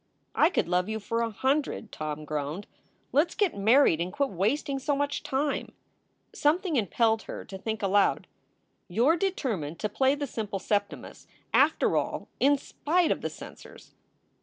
"I 0.33 0.49
could 0.49 0.67
love 0.67 0.89
you 0.89 0.99
for 0.99 1.21
a 1.21 1.29
hundred," 1.29 1.91
Tom 1.91 2.25
groaned. 2.25 2.65
"Let 3.11 3.27
s 3.27 3.35
get 3.35 3.55
married 3.55 4.01
and 4.01 4.11
quit 4.11 4.31
wasting 4.31 4.79
so 4.79 4.95
much 4.95 5.21
time." 5.21 5.73
Something 6.33 6.75
impelled 6.75 7.21
her 7.29 7.45
to 7.45 7.55
think 7.59 7.83
aloud: 7.83 8.25
"You 8.87 9.07
re 9.07 9.17
determined 9.17 9.77
to 9.77 9.89
play 9.89 10.15
the 10.15 10.25
simple 10.25 10.57
Septimus, 10.57 11.27
after 11.53 11.95
all, 11.95 12.29
in 12.39 12.57
spite 12.57 13.11
of 13.11 13.21
the 13.21 13.29
censors." 13.29 13.93